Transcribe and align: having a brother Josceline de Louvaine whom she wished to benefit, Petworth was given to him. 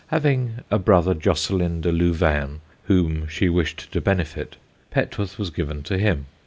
having 0.07 0.61
a 0.71 0.79
brother 0.79 1.13
Josceline 1.13 1.79
de 1.81 1.91
Louvaine 1.91 2.59
whom 2.85 3.27
she 3.27 3.49
wished 3.49 3.91
to 3.91 4.01
benefit, 4.01 4.55
Petworth 4.89 5.37
was 5.37 5.51
given 5.51 5.83
to 5.83 5.99
him. 5.99 6.25